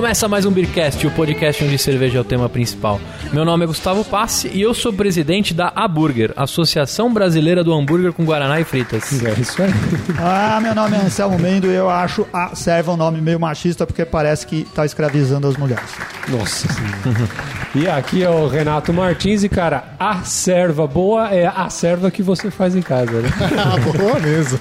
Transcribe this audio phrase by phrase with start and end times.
[0.00, 2.98] Começa mais um Beercast, o podcast onde cerveja é o tema principal.
[3.34, 8.10] Meu nome é Gustavo Passe e eu sou presidente da Aburger, Associação Brasileira do Hambúrguer
[8.14, 9.22] com Guaraná e Fritas.
[9.22, 9.70] É isso aí.
[10.18, 13.86] Ah, meu nome é Anselmo Mendo e eu acho a serva um nome meio machista
[13.86, 15.90] porque parece que tá escravizando as mulheres.
[16.30, 17.28] Nossa senhora.
[17.74, 22.22] E aqui é o Renato Martins e, cara, a serva boa é a serva que
[22.22, 23.28] você faz em casa, né?
[23.54, 24.58] Ah, boa mesmo.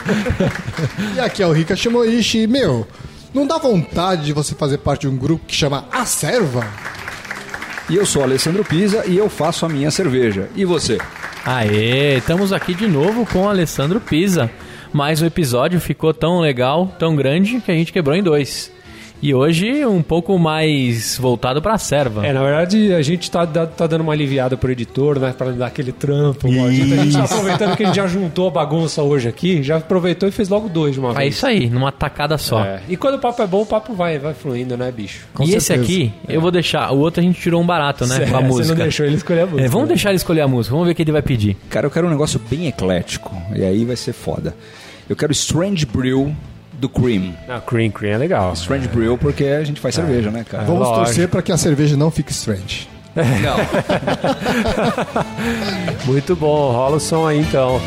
[1.16, 2.45] E aqui é o Rika Shimoishi.
[2.45, 2.85] Meu,
[3.33, 6.65] não dá vontade de você fazer parte de um grupo que chama A Serva?
[7.89, 10.49] E eu sou Alessandro Pisa e eu faço a minha cerveja.
[10.55, 10.99] E você?
[11.45, 14.49] Aê, estamos aqui de novo com o Alessandro Pisa.
[14.91, 18.72] Mas o episódio ficou tão legal, tão grande, que a gente quebrou em dois.
[19.22, 22.25] E hoje um pouco mais voltado pra serva.
[22.25, 25.34] É, na verdade, a gente tá, tá dando uma aliviada pro editor, né?
[25.38, 26.50] Pra dar aquele trampo.
[26.50, 26.94] maldito.
[26.94, 30.30] A gente tá aproveitando que a gente já juntou a bagunça hoje aqui, já aproveitou
[30.30, 31.36] e fez logo dois de uma É vez.
[31.36, 32.64] isso aí, numa tacada só.
[32.64, 32.81] É.
[32.88, 35.28] E quando o papo é bom, o papo vai, vai fluindo, né, bicho?
[35.42, 36.90] e esse aqui, eu vou deixar.
[36.94, 38.25] O outro a gente tirou um barato, né?
[38.25, 38.64] com a É, música.
[38.67, 39.64] Você não deixou ele escolher a música.
[39.64, 39.95] É, vamos né?
[39.95, 41.58] deixar ele escolher a música, vamos ver o que ele vai pedir.
[41.70, 43.36] Cara, eu quero um negócio bem eclético.
[43.53, 44.56] E aí vai ser foda.
[45.09, 46.34] Eu quero Strange Brew
[46.80, 47.33] do Cream.
[47.47, 48.53] Ah, cream, cream é legal.
[48.53, 50.63] Strange Brew porque a gente faz cerveja, né, cara?
[50.63, 51.05] Vamos lógico.
[51.05, 52.88] torcer para que a cerveja não fique strange.
[53.16, 53.58] Não.
[56.05, 57.81] Muito bom, rola o som aí então.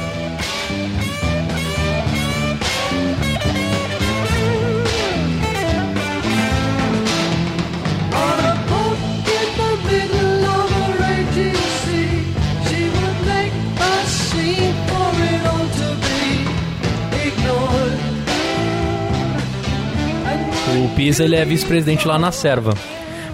[21.02, 22.74] Pisa ele é vice-presidente lá na Serva.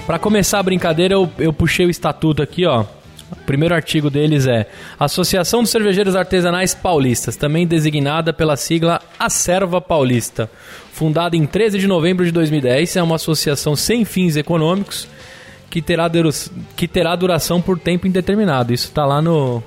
[0.07, 2.87] Pra começar a brincadeira, eu, eu puxei o estatuto aqui, ó.
[3.31, 4.67] O primeiro artigo deles é
[4.99, 10.51] Associação dos Cervejeiros Artesanais Paulistas, também designada pela sigla Acerva Paulista.
[10.95, 15.07] Fundada em 13 de novembro de 2010, é uma associação sem fins econômicos
[15.69, 16.11] que terá,
[16.75, 18.73] que terá duração por tempo indeterminado.
[18.73, 19.63] Isso tá lá no,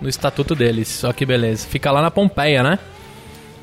[0.00, 0.86] no estatuto deles.
[0.86, 1.66] Só que beleza.
[1.66, 2.78] Fica lá na Pompeia, né?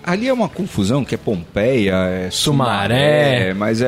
[0.03, 2.95] Ali é uma confusão que é Pompeia, é Sumaré.
[2.95, 3.88] Sumaré, mas é,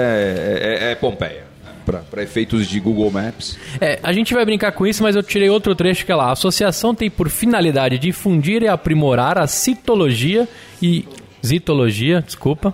[0.62, 1.44] é, é Pompeia.
[1.86, 3.58] Para efeitos de Google Maps.
[3.82, 6.28] É, a gente vai brincar com isso, mas eu tirei outro trecho que é lá.
[6.28, 10.48] A associação tem por finalidade difundir e aprimorar a citologia
[10.82, 11.06] e
[11.46, 12.74] zitologia, desculpa,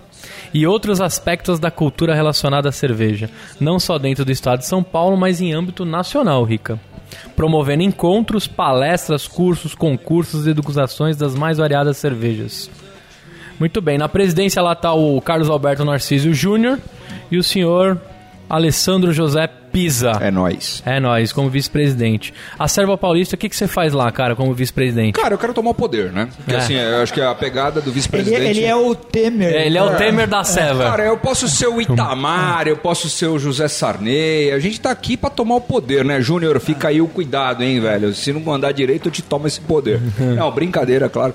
[0.54, 4.80] e outros aspectos da cultura relacionada à cerveja, não só dentro do estado de São
[4.82, 6.78] Paulo, mas em âmbito nacional, Rica.
[7.34, 12.70] Promovendo encontros, palestras, cursos, concursos e educações das mais variadas cervejas.
[13.60, 16.78] Muito bem, na presidência lá está o Carlos Alberto Narciso Júnior
[17.30, 18.00] e o senhor
[18.48, 20.12] Alessandro José Pisa.
[20.20, 20.82] É nóis.
[20.84, 22.34] É nóis, como vice-presidente.
[22.58, 25.12] A Serva Paulista, o que, que você faz lá, cara, como vice-presidente?
[25.20, 26.28] Cara, eu quero tomar o poder, né?
[26.38, 26.56] Porque É.
[26.56, 28.42] assim, eu acho que a pegada do Ele, vice-presidente.
[28.58, 29.54] ele é o Temer.
[29.54, 30.82] Ele é o Temer da Serva.
[30.84, 34.50] Cara, eu posso ser o Itamar, eu posso ser o José Sarney.
[34.50, 36.20] A gente tá aqui pra tomar o poder, né?
[36.20, 38.12] Júnior, fica aí o cuidado, hein, velho?
[38.12, 40.00] Se não mandar direito, eu te tomo esse poder.
[40.18, 41.32] Não, brincadeira, claro.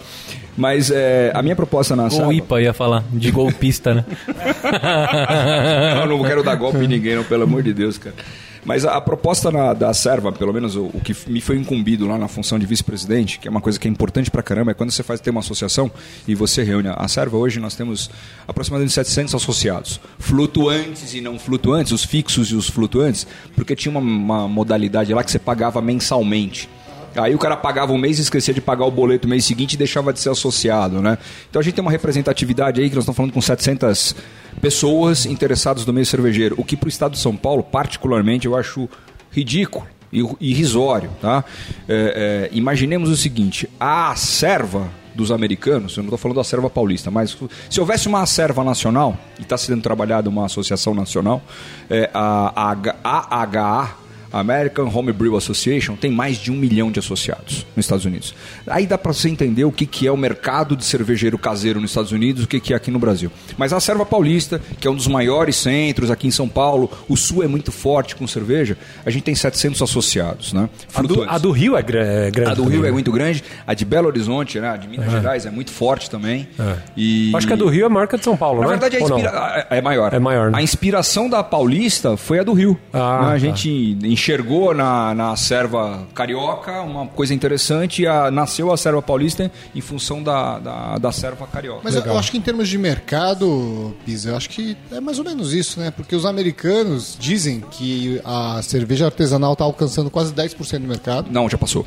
[0.57, 2.33] Mas é, a minha proposta na Ou Serva...
[2.33, 4.05] IPA, ia falar, de golpista, né?
[6.01, 8.15] Eu não quero dar golpe em ninguém, não, pelo amor de Deus, cara.
[8.63, 12.07] Mas a, a proposta na- da Serva, pelo menos o, o que me foi incumbido
[12.07, 14.73] lá na função de vice-presidente, que é uma coisa que é importante pra caramba, é
[14.73, 15.91] quando você faz ter uma associação
[16.27, 17.37] e você reúne a Serva.
[17.37, 18.09] Hoje nós temos
[18.47, 23.99] aproximadamente 700 associados, flutuantes e não flutuantes, os fixos e os flutuantes, porque tinha uma,
[23.99, 26.67] uma modalidade lá que você pagava mensalmente.
[27.15, 29.73] Aí o cara pagava um mês e esquecia de pagar o boleto no mês seguinte
[29.73, 31.17] e deixava de ser associado, né?
[31.49, 34.15] Então a gente tem uma representatividade aí que nós estamos falando com 700
[34.61, 38.55] pessoas interessadas no meio cervejeiro, o que para o estado de São Paulo, particularmente, eu
[38.55, 38.87] acho
[39.31, 41.43] ridículo e irrisório, tá?
[41.87, 46.69] É, é, imaginemos o seguinte, a serva dos americanos, eu não estou falando da serva
[46.69, 47.37] paulista, mas
[47.69, 51.41] se houvesse uma serva nacional, e está sendo trabalhada uma associação nacional,
[51.89, 53.95] é, a H- AHA,
[54.39, 58.35] American Home Brew Association tem mais de um milhão de associados nos Estados Unidos.
[58.67, 61.91] Aí dá para você entender o que, que é o mercado de cervejeiro caseiro nos
[61.91, 63.31] Estados Unidos, o que, que é aqui no Brasil.
[63.57, 67.15] Mas a Serva Paulista, que é um dos maiores centros aqui em São Paulo, o
[67.15, 70.69] Sul é muito forte com cerveja, a gente tem 700 associados, né?
[70.93, 72.51] A do, a do Rio é, gra- é grande.
[72.51, 72.93] A do também, Rio é né?
[72.93, 74.69] muito grande, a de Belo Horizonte, né?
[74.69, 76.47] a de Minas Gerais é muito forte também.
[76.95, 77.31] E...
[77.35, 78.71] Acho que a do Rio é marca de São Paulo, Na né?
[78.73, 79.29] verdade, a inspira...
[79.29, 80.13] a- é maior.
[80.13, 80.57] É maior, né?
[80.57, 82.77] A inspiração da Paulista foi a do Rio.
[82.93, 83.27] Ah, Né?
[83.27, 83.37] a tá.
[83.37, 89.51] gente enxergou na, na serva carioca uma coisa interessante e a- nasceu a serva paulista
[89.75, 91.81] em função da, da, da serva carioca.
[91.83, 95.25] Mas eu acho que em termos de mercado, Pisa, eu acho que é mais ou
[95.25, 95.91] menos isso, né?
[95.91, 101.27] Porque os americanos dizem que a cerveja artesanal está alcançando quase 10% do mercado.
[101.31, 101.85] Não, já passou.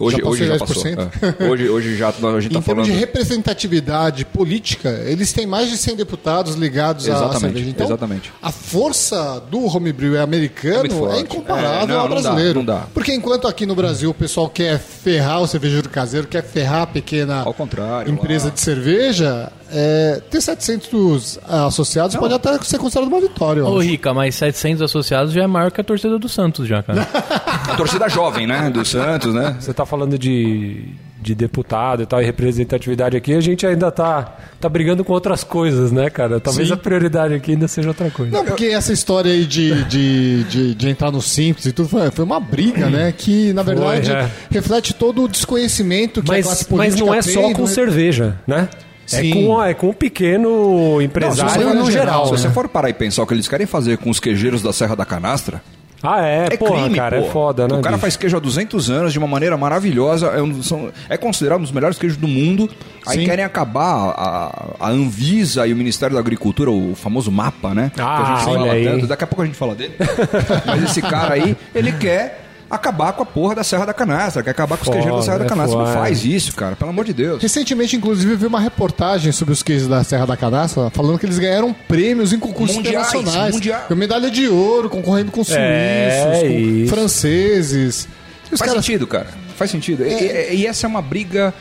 [0.00, 0.58] Hoje, Já hoje já 10%?
[0.58, 0.86] passou.
[0.86, 1.50] é.
[1.50, 2.22] Hoje, hoje já a gente
[2.56, 2.84] Em tá termos falando.
[2.84, 7.70] de representatividade política, eles têm mais de 100 deputados ligados à Exatamente, cerveja.
[7.70, 8.32] Então, exatamente.
[8.42, 11.16] a força do homebrew É americano forte.
[11.16, 12.58] é, incomparável É, não, ao não dá, brasileiro.
[12.60, 12.84] não dá.
[12.92, 16.86] Porque enquanto aqui no Brasil o pessoal quer ferrar o cervejeiro caseiro, quer ferrar a
[16.86, 18.50] pequena Ao contrário, empresa lá.
[18.54, 23.64] de cerveja, é, ter 700 associados pode até ser considerado uma vitória.
[23.64, 23.88] Ô, acho.
[23.88, 27.06] Rica, mas 700 associados já é maior que a torcida do Santos, já, cara.
[27.66, 28.70] A torcida jovem, né?
[28.70, 29.56] Do Santos, né?
[29.58, 30.84] Você tá falando de,
[31.20, 35.42] de deputado e tal, e representatividade aqui, a gente ainda tá, tá brigando com outras
[35.42, 36.40] coisas, né, cara?
[36.40, 36.74] Talvez Sim.
[36.74, 38.32] a prioridade aqui ainda seja outra coisa.
[38.32, 42.10] Não, porque essa história aí de, de, de, de entrar no simples e tudo foi,
[42.10, 43.12] foi uma briga, né?
[43.16, 44.30] Que, na verdade, é.
[44.50, 47.66] reflete todo o desconhecimento que a classe Mas, mas política não é tem só com
[47.66, 48.68] cerveja, né?
[49.10, 52.26] É com, é com o pequeno Não, empresário se você, no geral.
[52.26, 52.38] se né?
[52.38, 54.94] você for parar e pensar o que eles querem fazer com os queijeiros da Serra
[54.94, 55.62] da Canastra,
[56.02, 56.46] Ah, é?
[56.52, 57.74] é Porra, crime, cara, é foda, né?
[57.74, 58.00] O cara bicho?
[58.02, 61.62] faz queijo há 200 anos de uma maneira maravilhosa, é, um- são- é considerado um
[61.62, 62.70] dos melhores queijos do mundo.
[63.06, 63.24] Aí Sim.
[63.24, 67.90] querem acabar a, a Anvisa e o Ministério da Agricultura, o famoso mapa, né?
[67.94, 68.84] que a Ah, gente olha fala aí.
[68.84, 69.06] tanto.
[69.08, 69.94] Daqui a pouco a gente fala dele.
[70.66, 74.50] Mas esse cara aí, ele quer acabar com a porra da Serra da Canastra, quer
[74.50, 75.78] acabar com os Foda, queijeiros da Serra da é Canastra.
[75.78, 77.42] Não faz isso, cara, pelo amor de Deus.
[77.42, 81.38] Recentemente, inclusive, vi uma reportagem sobre os queijos da Serra da Canastra, falando que eles
[81.38, 83.54] ganharam prêmios em concursos Mundiais, internacionais.
[83.54, 83.82] mundial.
[83.96, 86.94] Medalha de ouro, concorrendo com suíços, É, com isso.
[86.94, 88.08] franceses.
[88.50, 89.26] Os Faz caras- sentido, cara.
[89.56, 90.04] Faz sentido.
[90.06, 91.52] E- E, e essa é uma briga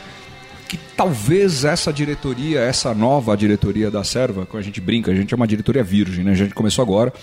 [0.67, 5.33] que talvez essa diretoria, essa nova diretoria da Serva, que a gente brinca, a gente
[5.33, 6.31] é uma diretoria virgem, né?
[6.31, 7.13] A gente começou agora.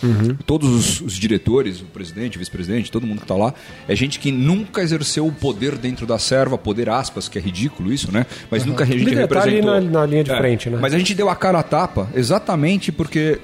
[0.47, 3.53] Todos os, os diretores, o presidente, o vice-presidente, todo mundo que está lá,
[3.89, 7.93] é gente que nunca exerceu o poder dentro da Serva, poder aspas, que é ridículo
[7.93, 8.25] isso, né?
[8.51, 9.81] Mas nunca a gente Líder tá ali representou.
[9.93, 10.79] na- na linha de É, frente, né?
[10.81, 13.39] Mas a gente deu a cara a tapa exatamente porque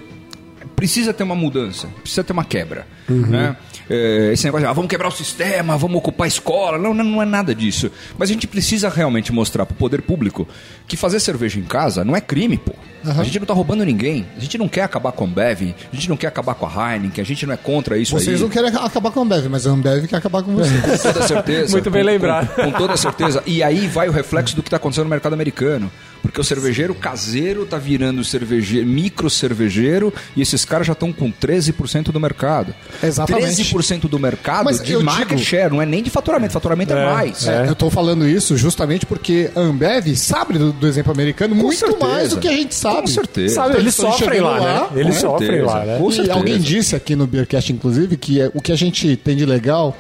[0.81, 2.87] precisa ter uma mudança, precisa ter uma quebra.
[3.07, 3.55] Né?
[3.89, 6.79] É, esse negócio de ah, vamos quebrar o sistema, vamos ocupar a escola.
[6.79, 7.91] Não, não, não é nada disso.
[8.17, 10.49] Mas a gente precisa realmente mostrar para o poder público
[10.89, 12.73] que fazer cerveja em casa não é crime, pô.
[13.05, 14.27] A gente não tá roubando ninguém.
[14.37, 16.95] A gente não quer acabar com a Ambev, a gente não quer acabar com a
[16.95, 18.43] Heineken, a gente não é contra isso Vocês aí.
[18.43, 20.81] não querem acabar com a Ambev, mas a Ambev quer acabar com vocês.
[20.83, 21.73] Com toda certeza.
[21.77, 22.55] Muito bem lembrado.
[22.55, 23.43] Com, com toda certeza.
[23.47, 25.91] E aí vai o reflexo do que está acontecendo no mercado americano.
[26.23, 31.31] Porque o cervejeiro caseiro tá virando cervejeiro, micro cervejeiro e esses caras já estão com
[31.31, 32.75] 13% do mercado.
[33.03, 33.47] Exatamente.
[33.63, 37.03] 13% do mercado Mas de market digo- share, não é nem de faturamento, faturamento é,
[37.03, 37.47] É, mais.
[37.47, 41.79] É, Eu tô falando isso justamente porque a Ambev sabe do, do exemplo americano muito
[41.79, 42.07] certeza.
[42.07, 43.01] mais do que a gente sabe.
[43.03, 43.55] Com certeza.
[43.57, 45.01] Sabe, eles Estão sofrem chegando lá, né?
[45.01, 45.67] Eles com sofrem certeza.
[45.75, 45.99] lá, né?
[45.99, 46.39] Com E certeza.
[46.39, 49.97] alguém disse aqui no Beercast, inclusive, que é, o que a gente tem de legal,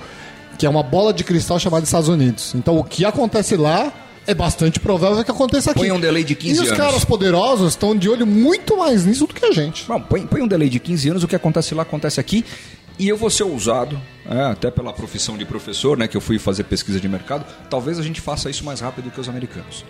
[0.57, 2.55] que é uma bola de cristal chamada Estados Unidos.
[2.55, 3.93] Então o que acontece lá
[4.31, 5.81] é bastante provável que aconteça aqui.
[5.81, 6.79] Põe um delay de 15 E os anos.
[6.79, 9.89] caras poderosos estão de olho muito mais nisso do que a gente.
[9.89, 12.45] Não, põe, põe um delay de 15 anos, o que acontece lá acontece aqui.
[12.99, 16.39] E eu vou ser ousado, é, até pela profissão de professor, né, que eu fui
[16.39, 19.85] fazer pesquisa de mercado, talvez a gente faça isso mais rápido que os americanos.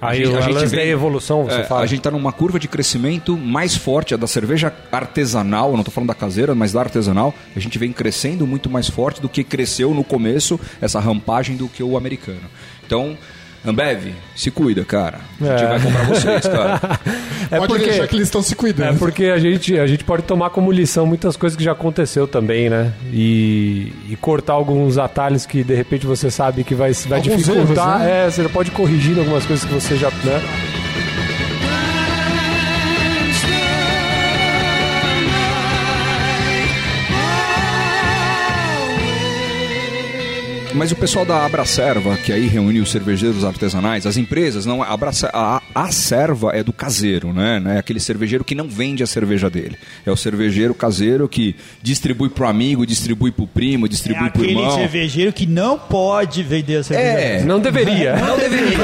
[0.00, 1.82] Aí o lance da evolução, você é, fala.
[1.82, 5.80] A gente está numa curva de crescimento mais forte, a da cerveja artesanal, eu não
[5.80, 7.32] estou falando da caseira, mas da artesanal.
[7.54, 11.68] A gente vem crescendo muito mais forte do que cresceu no começo, essa rampagem do
[11.68, 12.42] que o americano.
[12.84, 13.16] Então,
[13.66, 15.18] Ambev, se cuida, cara.
[15.40, 15.66] A gente É.
[15.66, 16.80] vai comprar vocês, cara.
[17.48, 18.98] É Pode porque, deixar que eles estão se é cuidando.
[18.98, 22.68] porque a gente, a gente pode tomar como lição muitas coisas que já aconteceu também,
[22.68, 22.92] né?
[23.12, 28.00] E, e cortar alguns atalhos que de repente você sabe que vai, vai Alguns dificultar.
[28.00, 28.26] erros, né?
[28.26, 30.10] É, você pode corrigir algumas coisas que você já.
[30.10, 30.42] Né?
[40.76, 44.94] Mas o pessoal da Abracerva, que aí reúne os cervejeiros artesanais, as empresas, não, a,
[45.32, 47.62] a, a serva é do caseiro, né?
[47.74, 49.76] É aquele cervejeiro que não vende a cerveja dele.
[50.04, 54.58] É o cervejeiro caseiro que distribui pro amigo, distribui pro primo, É distribui pro aquele
[54.58, 54.76] irmão.
[54.76, 57.08] cervejeiro que não pode vender a cerveja.
[57.08, 58.16] É, Não deveria.
[58.16, 58.76] Não deveria.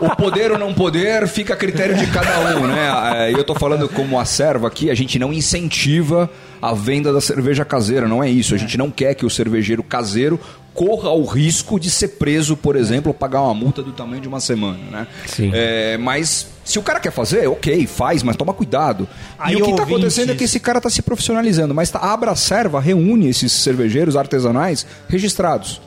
[0.00, 3.28] O, o poder ou não poder fica a critério de cada um, né?
[3.28, 6.30] É, Eu tô falando como a serva aqui, a gente não incentiva
[6.62, 8.54] a venda da cerveja caseira, não é isso.
[8.54, 10.38] A gente não quer que o cervejeiro caseiro
[10.74, 14.28] corra o risco de ser preso, por exemplo, ou pagar uma multa do tamanho de
[14.28, 15.06] uma semana, né?
[15.26, 15.50] Sim.
[15.52, 19.08] É, mas se o cara quer fazer, ok, faz, mas toma cuidado.
[19.38, 21.98] Aí, e o que está acontecendo é que esse cara está se profissionalizando, mas tá,
[21.98, 25.80] a Abracerva reúne esses cervejeiros artesanais registrados.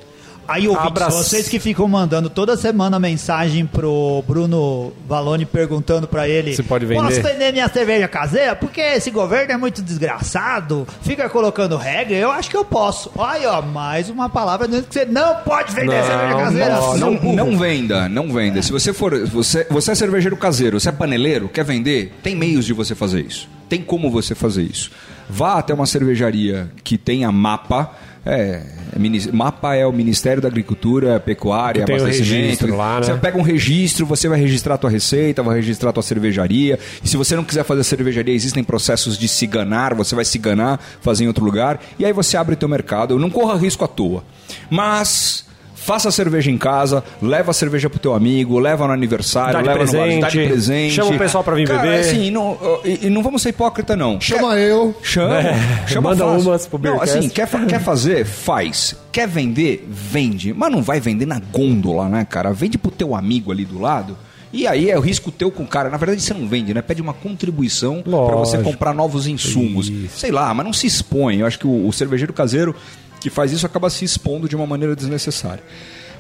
[0.48, 1.18] Aí, ouvintes, Abraço.
[1.24, 6.86] vocês que ficam mandando toda semana mensagem pro Bruno Valone perguntando pra ele: Se pode
[6.86, 7.02] vender?
[7.02, 8.56] Posso vender minha cerveja caseira?
[8.56, 12.16] Porque esse governo é muito desgraçado, fica colocando regra.
[12.16, 13.10] Eu acho que eu posso.
[13.20, 16.76] Aí, ó, mais uma palavra dizendo que você não pode vender Não, cerveja caseira.
[16.98, 18.62] não, Não, não venda, não venda.
[18.62, 19.26] Se você for.
[19.28, 23.22] Você, você é cervejeiro caseiro, você é paneleiro, quer vender, tem meios de você fazer
[23.22, 23.48] isso.
[23.70, 24.92] Tem como você fazer isso.
[25.30, 27.92] Vá até uma cervejaria que tenha mapa,
[28.26, 28.62] É,
[28.94, 32.42] é mapa é o Ministério da Agricultura, Pecuária, tem o Abastecimento.
[32.42, 33.06] registro lá, né?
[33.08, 36.80] Você pega um registro, você vai registrar a tua receita, vai registrar a tua cervejaria.
[37.04, 40.38] E se você não quiser fazer cervejaria, existem processos de se ganar, você vai se
[40.38, 41.82] ganar, fazer em outro lugar.
[42.00, 43.20] E aí você abre teu mercado.
[43.20, 44.24] Não corra risco à toa.
[44.70, 45.43] Mas...
[45.84, 49.62] Faça a cerveja em casa, leva a cerveja pro teu amigo, leva no aniversário, Dá
[49.62, 50.94] de leva no bar, dá de presente, presente.
[50.96, 52.00] chama o pessoal pra vir Cara, beber.
[52.00, 54.20] Assim, não, e, e não vamos ser hipócrita, não.
[54.22, 54.96] Chama eu.
[55.04, 55.42] Chama.
[55.86, 56.50] chama Manda fácil.
[56.50, 58.26] umas pro Não, assim, quer, quer fazer?
[58.26, 58.96] Faz.
[59.12, 59.86] Quer vender?
[59.90, 60.54] Vende.
[60.54, 62.54] Mas não vai vender na gôndola, né, cara?
[62.54, 64.18] Vende pro teu amigo ali do lado.
[64.54, 65.90] E aí é o risco teu com o cara.
[65.90, 66.82] Na verdade, você não vende, né?
[66.82, 69.92] Pede uma contribuição pra você comprar novos insumos.
[70.16, 71.40] Sei lá, mas não se expõe.
[71.40, 72.76] Eu acho que o, o cervejeiro caseiro
[73.24, 75.64] que faz isso acaba se expondo de uma maneira desnecessária.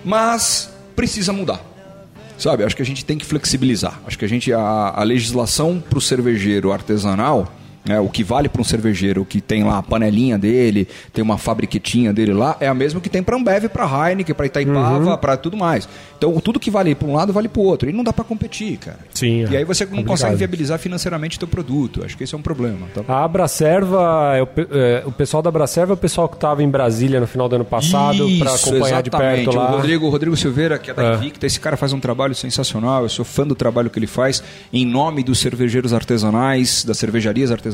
[0.05, 1.61] Mas precisa mudar.
[2.37, 3.99] Sabe, acho que a gente tem que flexibilizar.
[4.07, 7.53] Acho que a gente a, a legislação para o cervejeiro artesanal,
[7.85, 11.37] né, o que vale para um cervejeiro que tem lá a panelinha dele, tem uma
[11.37, 15.17] fabriquetinha dele lá, é a mesma que tem para Ambev, para Heineken, para Itaipava, Uhum.
[15.17, 15.87] para tudo mais.
[16.17, 17.89] Então, tudo que vale para um lado vale para o outro.
[17.89, 18.99] E não dá para competir, cara.
[19.13, 20.07] Sim, E é aí você não complicado.
[20.11, 22.03] consegue viabilizar financeiramente o teu produto.
[22.05, 22.87] Acho que esse é um problema.
[22.93, 23.01] Tá?
[23.07, 26.63] A Abracerva, é o, pe- é, o pessoal da Abracerva é o pessoal que estava
[26.63, 29.43] em Brasília no final do ano passado para acompanhar de exatamente.
[29.45, 29.71] perto lá.
[29.71, 31.15] O Rodrigo, o Rodrigo Silveira, que é da É.
[31.15, 33.03] Invicta, esse cara faz um trabalho sensacional.
[33.03, 37.51] Eu sou fã do trabalho que ele faz em nome dos cervejeiros artesanais, das cervejarias
[37.51, 37.72] artesanais.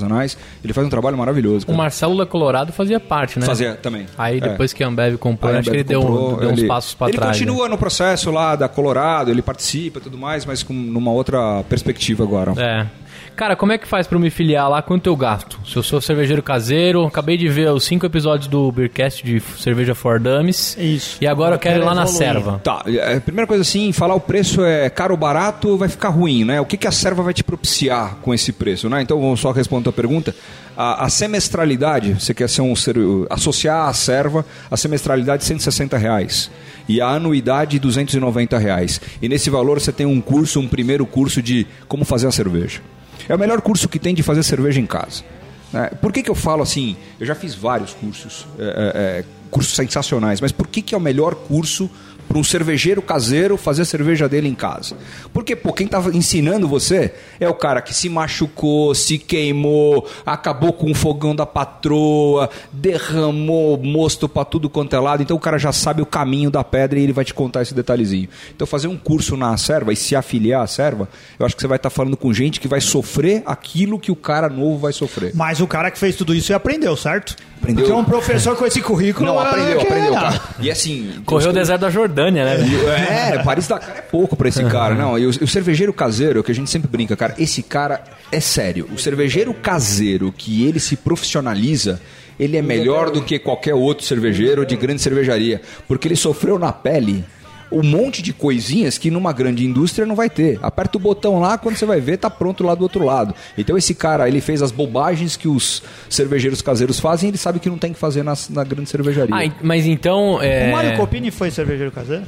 [0.64, 1.64] Ele faz um trabalho maravilhoso.
[1.64, 1.78] O cara.
[1.78, 3.46] Marcelo da Colorado fazia parte, né?
[3.46, 4.06] Fazia também.
[4.18, 4.42] Aí É.
[4.42, 6.68] depois que a Ambev comprou, a acho que ele Ambev deu, comprou, deu uns ele-
[6.68, 7.38] passos pra Ele trás.
[7.40, 7.46] né?
[7.46, 11.64] continua no processo lá da Colorado, ele participa e tudo mais, mas com numa outra
[11.70, 12.54] perspectiva agora.
[12.58, 12.86] É.
[13.36, 14.82] Cara, como é que faz pra eu me filiar lá?
[14.82, 15.60] Quanto eu gasto?
[15.66, 19.96] Se eu sou cervejeiro caseiro, acabei de ver os cinco episódios do Beercast de cerveja
[19.96, 20.76] for Dummies.
[20.78, 21.18] Isso.
[21.22, 22.18] E agora eu quero ir lá na evoluir.
[22.18, 22.62] serva.
[22.64, 26.10] Tá, é, a primeira coisa assim, falar o preço é caro ou barato vai ficar
[26.10, 26.60] ruim, né?
[26.60, 29.02] O que, que a serva vai te propiciar com esse preço, né?
[29.02, 30.36] Então vamos só responder a tua pergunta.
[30.76, 32.96] A, a semestralidade, você quer ser um ser,
[33.30, 36.50] associar a serva, a semestralidade 160 reais
[36.90, 39.00] e a anuidade 290 reais.
[39.22, 42.82] E nesse valor você tem um curso, um primeiro curso de como fazer a cerveja.
[43.30, 45.24] É o melhor curso que tem de fazer cerveja em casa.
[45.72, 45.92] né?
[46.02, 46.98] Por que, que eu falo assim?
[47.20, 50.98] Eu já fiz vários cursos, é, é, é, cursos sensacionais, mas por que, que é
[50.98, 51.90] o melhor curso
[52.30, 54.96] para um cervejeiro caseiro fazer a cerveja dele em casa?
[55.34, 60.72] Porque, pô, quem tá ensinando você é o cara que se machucou, se queimou, acabou
[60.72, 65.58] com o fogão da patroa, derramou mosto para tudo quanto é lado, então o cara
[65.58, 68.30] já sabe o caminho da pedra e ele vai te contar esse detalhezinho.
[68.56, 71.10] Então fazer um curso na serva e se afiliar à serva,
[71.40, 74.16] eu acho que você vai estar falando com gente que vai sofrer aquilo que o
[74.16, 75.32] cara novo vai sofrer.
[75.34, 77.36] Mas o cara que fez tudo isso aprendeu, certo?
[77.70, 77.86] Aprendeu.
[77.86, 79.28] Porque um professor com esse currículo.
[79.28, 80.42] Não, aprendeu, aprendeu, cara.
[80.60, 81.22] E assim.
[81.26, 83.34] Correu o deserto da Jordânia, né?
[83.34, 84.96] É, Paris Dakar é pouco pra esse cara.
[84.96, 88.40] Não, e o, o cervejeiro caseiro, que a gente sempre brinca, cara, esse cara é
[88.40, 88.90] sério.
[88.94, 92.02] O cervejeiro caseiro que ele se profissionaliza,
[92.40, 95.62] ele é melhor do que qualquer outro cervejeiro de grande cervejaria.
[95.88, 97.24] Porque ele sofreu na pele
[97.72, 100.60] um monte de coisinhas que numa grande indústria não vai ter.
[100.62, 103.34] Aperta o botão lá, quando você vai ver, tá pronto lá do outro lado.
[103.58, 107.70] Então esse cara, ele fez as bobagens que os cervejeiros caseiros fazem, ele sabe que
[107.70, 109.36] não tem que fazer nas- na, grande cervejaria.
[109.36, 110.42] Ah, mas então.
[110.42, 110.70] É...
[110.70, 112.24] O Mário Copini foi cervejeiro caseiro?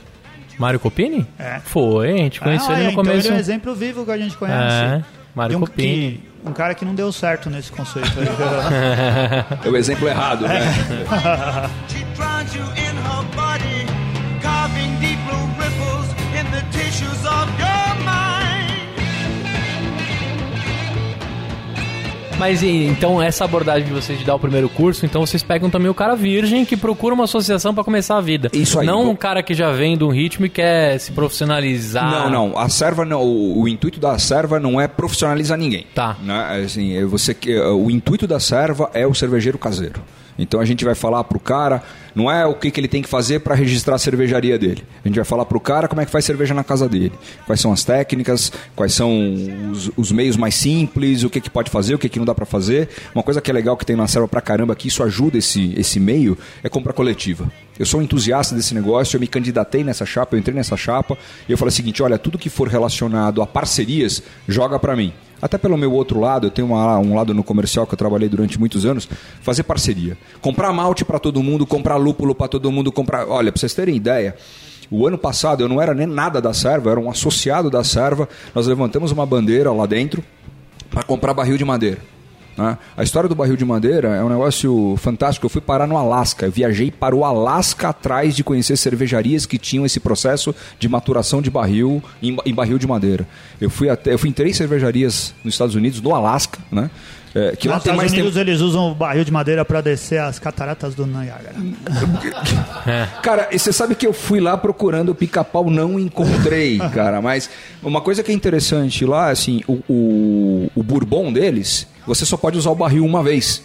[0.60, 1.26] Mário Copini?
[1.40, 1.60] É.
[1.64, 3.28] Foi, a gente conheceu Ah, ele é, no então começo.
[3.28, 4.76] ele é um exemplo vivo que a gente conhece.
[4.76, 5.02] É,
[5.34, 6.22] Mário um, Copini.
[6.44, 8.28] que- um cara que não deu certo nesse conceito aí.
[9.66, 10.60] É o exemplo errado, né?
[17.02, 18.72] the tissues of your mind.
[22.40, 25.70] Mas e- então, essa abordagem de vocês de dar o primeiro curso, então vocês pegam
[25.70, 28.50] também o cara virgem que procura uma associação pra começar a vida.
[28.52, 28.88] Isso aí.
[28.88, 32.10] Não um cara que já vem de um ritmo e quer se profissionalizar.
[32.10, 32.58] Não, não.
[32.58, 33.22] A serva não.
[33.22, 35.86] O, o intuito da serva não é profissionalizar ninguém.
[35.94, 36.18] Tá.
[36.24, 36.64] Né?
[36.66, 40.02] Assim, é você que o intuito da serva é o cervejeiro caseiro.
[40.42, 41.84] Então a gente vai falar pro cara,
[42.16, 44.84] não é o que, que ele tem que fazer para registrar a cervejaria dele.
[45.06, 47.14] A gente vai falar pro cara como é que faz cerveja na casa dele.
[47.46, 49.12] Quais são as técnicas, quais são
[49.72, 52.34] os, os meios mais simples, o que, que pode fazer, o que, que não dá
[52.34, 52.90] para fazer.
[53.14, 55.74] Uma coisa que é legal que tem na serva pra caramba, que isso ajuda esse,
[55.78, 57.52] esse meio, é compra coletiva.
[57.78, 61.18] Eu sou um entusiasta desse negócio, eu me candidatei nessa chapa, eu entrei nessa chapa
[61.48, 65.14] e eu falei o seguinte: olha, tudo que for relacionado a parcerias, joga para mim.
[65.42, 68.30] Até pelo meu outro lado, eu tenho uma- um lado no comercial que eu trabalhei
[68.30, 69.08] durante muitos anos,
[69.42, 70.18] fazer parceria.
[70.40, 73.28] Comprar malte para todo mundo, comprar lúpulo para todo mundo, comprar.
[73.28, 74.36] Olha, para vocês terem ideia,
[74.90, 77.84] o ano passado eu não era nem nada da serva, eu era um associado da
[77.84, 78.30] serva.
[78.54, 80.24] Nós levantamos uma bandeira lá dentro
[80.90, 81.98] para comprar barril de madeira.
[82.58, 82.78] Né?
[82.96, 85.46] A história do barril de madeira é um negócio fantástico.
[85.46, 86.46] Eu fui parar no Alasca.
[86.46, 91.42] Eu viajei para o Alasca atrás de conhecer cervejarias que tinham esse processo de maturação
[91.42, 93.28] de barril em, em barril de madeira.
[93.60, 96.90] Eu fui até, eu fui em três cervejarias nos Estados Unidos, no Alasca, né?
[97.34, 98.42] É, que lá Nos tem Estados mais Unidos tem...
[98.42, 101.56] eles usam o barril de madeira pra descer as cataratas do Niágara.
[103.24, 107.22] Cara, e você sabe que eu fui lá procurando o pica-pau, não encontrei, cara.
[107.22, 107.50] Mas
[107.82, 112.58] uma coisa que é interessante lá, assim, o, o, o bourbon deles, você só pode
[112.58, 113.64] usar o barril uma vez.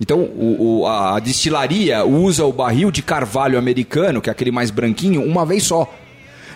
[0.00, 4.70] Então, o, o- a destilaria usa o barril de carvalho americano, que é aquele mais
[4.70, 5.92] branquinho, uma vez só.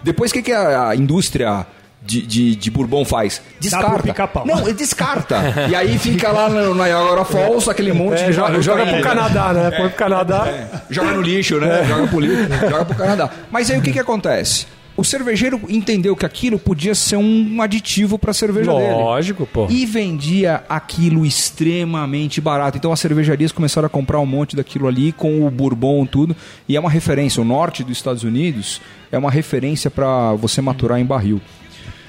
[0.05, 1.67] Depois, o que, que a, a indústria
[2.01, 3.43] de, de, de bourbon faz?
[3.61, 4.03] Descarta.
[4.03, 4.47] pica-pau.
[4.47, 5.37] Não, ele descarta.
[5.69, 8.95] e aí fica lá no Niagara Falls, aquele monte É, joga, joga caindo.
[9.01, 9.71] pro Canadá, né?
[9.73, 10.69] Põe pro Canadá.
[10.89, 11.85] Joga no lixo, né?
[11.85, 13.31] Joga pro lixo, joga pro Canadá.
[13.51, 14.67] Mas aí o que que acontece?
[14.97, 18.93] O cervejeiro entendeu que aquilo podia ser um aditivo para a cerveja dele.
[18.93, 19.67] Lógico, pô.
[19.71, 22.77] E vendia aquilo extremamente barato.
[22.77, 26.37] Então as cervejarias começaram a comprar um monte daquilo ali com o bourbon tudo.
[26.69, 27.41] E é uma referência.
[27.41, 28.81] O norte dos Estados Unidos
[29.11, 31.41] é uma referência para você maturar em barril.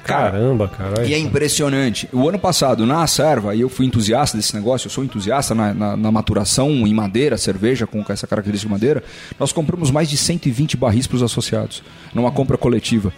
[0.03, 1.05] Caramba, cara.
[1.05, 2.09] E é impressionante.
[2.11, 5.73] O ano passado, na Serva, e eu fui entusiasta desse negócio, eu sou entusiasta na,
[5.73, 9.03] na- na maturação em madeira, cerveja com essa característica de madeira,
[9.39, 11.81] nós compramos mais de 120 barris para os associados,
[12.13, 13.13] numa compra coletiva.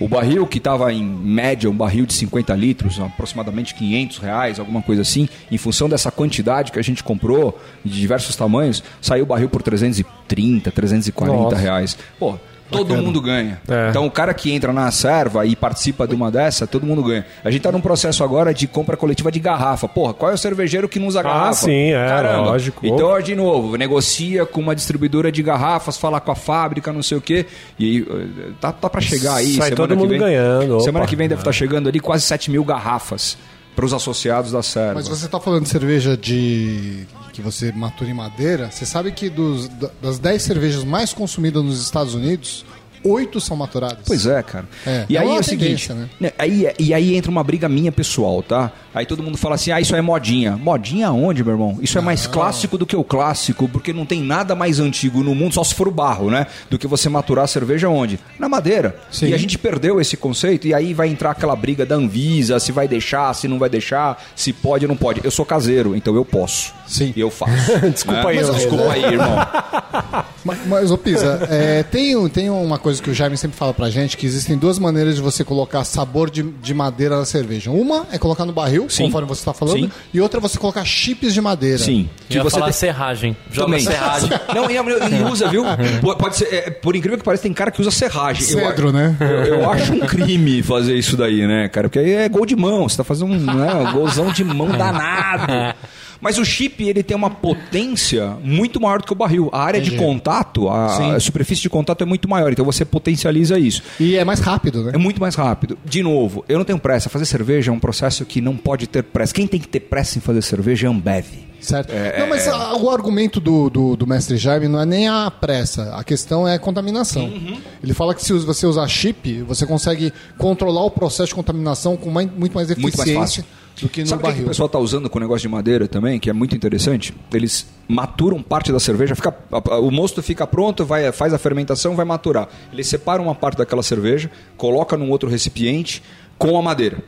[0.00, 4.80] O barril que estava em média, um barril de 50 litros, aproximadamente 500 reais, alguma
[4.82, 9.26] coisa assim, em função dessa quantidade que a gente comprou, de diversos tamanhos, saiu o
[9.26, 11.56] barril por 330, 340 Nossa.
[11.56, 11.98] reais.
[12.18, 12.38] Pô,
[12.70, 13.60] todo mundo ganha.
[13.68, 13.90] É.
[13.90, 17.24] Então, o cara que entra na serva e participa de uma dessa, todo mundo ganha.
[17.44, 19.88] A gente tá num processo agora de compra coletiva de garrafa.
[19.88, 21.48] Porra, qual é o cervejeiro que não usa garrafa?
[21.48, 22.86] Ah, sim, é, lógico.
[22.86, 27.18] Então, de novo, negocia com uma distribuidora de garrafas, fala com a fábrica, não sei
[27.18, 27.46] o quê.
[27.78, 29.54] E eh, tá, tá pra chegar aí.
[29.54, 30.18] Sai semana todo mundo vem.
[30.18, 31.08] ganhando, Semana opa.
[31.10, 33.36] que vem deve estar chegando ali quase 7 mil garrafas
[33.78, 34.94] para os associados da serva.
[34.94, 39.30] Mas você tá falando de cerveja de que você matura em madeira, você sabe que
[39.30, 42.64] dos, da- das 10 cervejas mais consumidas nos Estados Unidos,
[43.04, 44.00] 8 são maturadas.
[44.04, 44.68] Pois é, cara.
[44.84, 46.27] É, e é aí é o seguinte, tendência, né?
[46.38, 48.72] Né, aí, e aí entra uma briga minha pessoal, tá?
[48.94, 50.56] Aí todo mundo fala assim, ah, isso é modinha.
[50.56, 51.78] Modinha onde, meu irmão?
[51.80, 55.34] Isso é mais clássico do que o clássico, porque não tem nada mais antigo no
[55.34, 56.46] mundo, só se for o barro, né?
[56.70, 58.18] Do que você maturar a cerveja onde?
[58.38, 58.96] Na madeira.
[59.10, 59.28] Sim.
[59.28, 62.72] E a gente perdeu esse conceito, e aí vai entrar aquela briga da Anvisa, se
[62.72, 65.20] vai deixar, se não vai deixar, se pode ou não pode.
[65.22, 66.72] Eu sou caseiro, então eu posso.
[66.86, 67.12] Sim.
[67.14, 67.52] E eu faço.
[67.92, 68.28] Desculpa né?
[68.30, 69.36] aí, Mas Desculpa aí, irmão.
[70.44, 73.90] Mas, mas ô Pisa, é, tem, tem uma coisa que o Jaime sempre fala pra
[73.90, 77.70] gente, que existem duas maneiras de você colocar sabor de, de madeira na cerveja.
[77.70, 79.04] Uma é colocar no barril, Sim.
[79.04, 79.90] conforme você está falando, Sim.
[80.12, 81.78] e outra é você colocar chips de madeira.
[81.78, 82.08] Sim.
[82.28, 83.36] Que você falar tem- serragem.
[83.50, 83.80] Joga Também.
[83.84, 84.30] serragem.
[84.54, 85.64] Não, e, e usa, viu?
[86.18, 88.42] Pode ser, é, por incrível que pareça, tem cara que usa serragem.
[88.42, 89.16] Cedro, eu, né?
[89.20, 89.26] Eu,
[89.60, 91.88] eu acho um crime fazer isso daí, né, cara?
[91.88, 94.68] Porque aí é gol de mão, você tá fazendo um, né, um golzão de mão
[94.68, 95.52] danado.
[96.20, 99.48] Mas o chip, ele tem uma potência muito maior do que o barril.
[99.52, 101.10] A área de contato, a, Sim.
[101.12, 103.82] a superfície de contato é muito maior, então você potencializa isso.
[104.00, 104.92] E é mais rápido, né?
[104.94, 105.78] É muito mais rápido.
[105.84, 107.08] De novo, eu não tenho pressa.
[107.08, 109.32] Fazer cerveja é um processo que não pode ter pressa.
[109.34, 111.26] Quem tem que ter pressa em fazer cerveja é Ambev.
[111.60, 111.92] Certo.
[112.20, 115.92] não, mas a- o argumento do, do, do mestre Jaime não é nem a pressa,
[115.96, 117.24] a questão é a contaminação.
[117.24, 117.58] Uhum.
[117.82, 122.10] Ele fala que se você usar chip, você consegue controlar o processo de contaminação com
[122.10, 123.44] mais- muito mais Muito mais eficiência fácil.
[123.80, 124.44] Do que no Sabe o que, que barril.
[124.46, 127.14] o pessoal está usando com o negócio de madeira também, que é muito interessante?
[127.32, 129.34] Eles maturam parte da cerveja, fica,
[129.80, 132.48] o mosto fica pronto, vai, faz a fermentação, vai maturar.
[132.72, 136.02] Eles separam uma parte daquela cerveja, coloca num outro recipiente
[136.36, 136.98] com a madeira.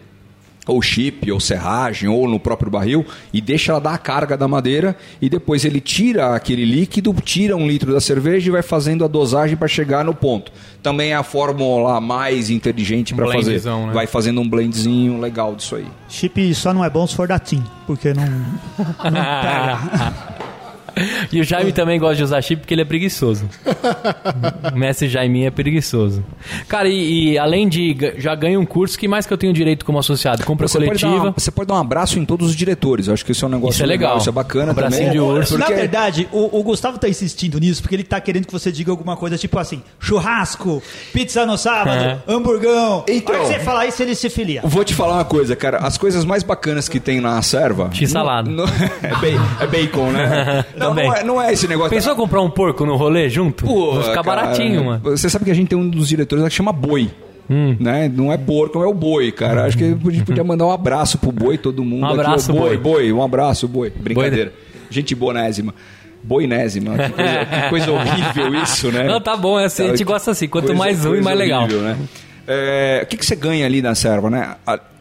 [0.66, 4.46] Ou chip, ou serragem, ou no próprio barril, e deixa ela dar a carga da
[4.46, 9.04] madeira, e depois ele tira aquele líquido, tira um litro da cerveja e vai fazendo
[9.04, 10.52] a dosagem para chegar no ponto.
[10.82, 13.62] Também é a fórmula mais inteligente para fazer.
[13.62, 13.90] Né?
[13.92, 15.86] Vai fazendo um blendzinho legal disso aí.
[16.08, 20.49] Chip só não é bom se for da TIM, porque não, não pega.
[21.32, 23.48] E o Jaime também gosta de usar chip porque ele é preguiçoso.
[24.74, 26.24] o mestre Jaime é preguiçoso.
[26.68, 29.84] Cara, e, e além de já ganha um curso, que mais que eu tenho direito
[29.84, 30.44] como associado?
[30.44, 31.24] Compra Você pode, coletiva.
[31.24, 33.06] uma- você pode dar um abraço em todos os diretores.
[33.08, 34.18] Eu acho que isso é um negócio Isso é legal.
[34.18, 35.12] Isso é bacana Abracinho também.
[35.12, 35.58] de urso.
[35.58, 38.70] Na Porque verdade, o, o Gustavo tá insistindo nisso porque ele tá querendo que você
[38.72, 43.04] diga alguma coisa tipo assim: churrasco, pizza no sábado, hamburgão.
[43.08, 44.60] Então- A hora que você falar isso, ele se filia.
[44.64, 45.78] Vou te falar uma coisa, cara.
[45.78, 47.90] As coisas mais bacanas que tem na serva.
[47.92, 48.50] X-salada.
[48.50, 48.72] não- não-
[49.02, 50.64] é, ba- é bacon, né?
[50.80, 51.06] Não, Também.
[51.08, 51.90] não, é, não é esse negócio.
[51.90, 53.64] Pensou comprar um porco no rolê junto?
[53.64, 55.00] Pô, Vai ficar cara, baratinho, mano.
[55.04, 57.10] Você sabe que a gente tem um dos diretores que chama boi.
[57.48, 57.76] Hum.
[57.80, 58.08] Né?
[58.12, 59.64] Não é porco, é o boi, cara.
[59.66, 62.02] Acho que a gente podia mandar um abraço pro boi, todo mundo.
[62.02, 62.76] Um aqui, abraço, ó, boi.
[62.76, 62.78] boi.
[62.78, 63.90] Boi, um abraço, boi.
[63.90, 64.52] Brincadeira.
[64.88, 65.74] Gente bonésima.
[66.22, 66.96] Boinésima.
[66.96, 69.04] Que coisa, que coisa horrível isso, né?
[69.04, 70.46] Não, tá bom, é assim, a gente gosta assim.
[70.48, 71.62] Quanto Coisa- mais ruim, coisa mais legal.
[71.62, 71.96] horrível, né?
[72.46, 74.56] É, o que, que você ganha ali na serva, né?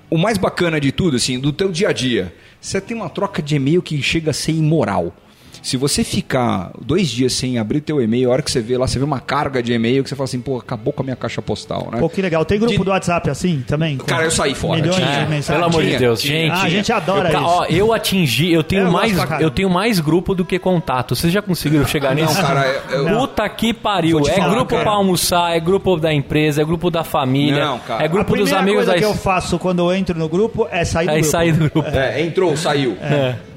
[0.09, 3.41] O mais bacana de tudo, assim, do teu dia a dia, você tem uma troca
[3.41, 5.13] de e-mail que chega a ser imoral.
[5.61, 8.87] Se você ficar dois dias sem abrir teu e-mail, a hora que você vê lá,
[8.87, 11.15] você vê uma carga de e-mail que você fala assim, pô, acabou com a minha
[11.15, 11.99] caixa postal, né?
[11.99, 12.43] Pô, que legal.
[12.45, 13.97] Tem grupo De- do WhatsApp assim também?
[13.97, 14.79] Cara, eu saí fora.
[14.81, 15.07] Milhões Tinha.
[15.07, 15.47] de É, mensagens.
[15.47, 16.33] pelo amor de Deus, tinha.
[16.33, 16.51] gente.
[16.51, 17.47] Ah, a gente adora eu, isso.
[17.49, 21.15] Ó, eu atingi, eu tenho Eu gosto mais, eu tenho mais grupo do que contato.
[21.15, 22.41] Vocês já conseguiram chegar Não, nisso?
[22.41, 24.19] cara, eu- eu- Puta que pariu.
[24.19, 24.83] É falar, grupo cara.
[24.83, 28.01] pra almoçar, é grupo da empresa, é grupo da família, Não, cara.
[28.03, 30.67] é A grupo dos amigos coisa da que eu faço quando eu entro no grupo
[30.71, 31.29] é sair do é grupo.
[31.31, 31.89] sair do grupo.
[31.89, 32.97] É, entrou, saiu.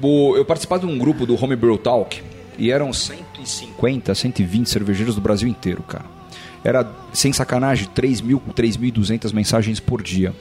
[0.01, 1.92] O- eu participava de um grupo do Homebrew Talk
[2.57, 6.05] e eram 150, 120 cervejeiros do Brasil inteiro, cara.
[6.63, 10.33] Era, sem sacanagem, 3 mil, 3.200 mensagens por dia.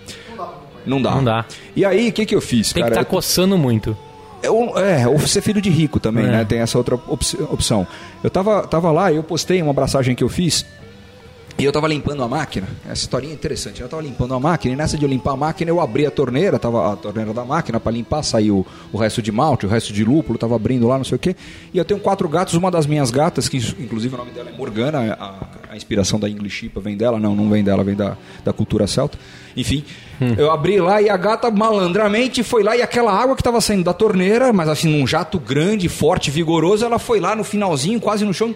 [0.87, 1.11] Não dá.
[1.15, 1.45] Não dá.
[1.77, 3.03] E aí, o que, que eu fiz, Tem que cara?
[3.03, 3.97] estar coçando muito.
[4.43, 6.29] Eu- é, ou ser filho de rico também, É.
[6.31, 6.45] né?
[6.45, 7.87] Tem essa outra op- opção.
[8.23, 10.67] Eu tava, tava lá e eu postei uma abraçagem que eu fiz.
[11.63, 12.67] E eu tava limpando a máquina.
[12.85, 13.81] Essa historinha é interessante.
[13.81, 16.11] Eu tava limpando a máquina e nessa de eu limpar a máquina, eu abri a
[16.11, 19.93] torneira, tava a torneira da máquina para limpar, saiu o resto de malte, o resto
[19.93, 21.37] de lúpulo, tava abrindo lá, não sei o quê.
[21.73, 24.59] E eu tenho quatro gatos, uma das minhas gatas, que inclusive o nome dela é
[24.59, 28.17] Morgana, a, a inspiração da English Ipa vem dela, não, não vem dela, vem da,
[28.45, 29.17] da cultura celta.
[29.57, 29.85] Enfim,
[30.39, 33.85] eu abri lá e a gata malandramente foi lá e aquela água que tava saindo
[33.85, 38.25] da torneira, mas assim, num jato grande, forte, vigoroso, ela foi lá no finalzinho, quase
[38.25, 38.55] no chão,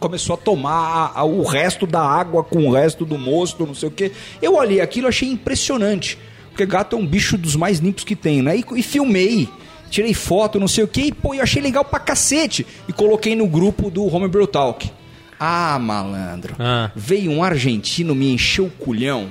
[0.00, 3.74] começou a tomar a- a- o resto da água com o resto do mosto, não
[3.74, 4.12] sei o quê.
[4.40, 6.18] Eu olhei aquilo, achei impressionante,
[6.50, 8.56] porque gato é um bicho dos mais limpos que tem, né?
[8.56, 9.48] E, e filmei.
[9.88, 12.66] Tirei foto, não sei o que, e pô, eu achei legal pra cacete.
[12.88, 14.90] E coloquei no grupo do Homebrew Talk.
[15.38, 16.56] Ah, malandro.
[16.58, 16.90] Ah.
[16.96, 19.28] Veio um argentino me encheu o culhão.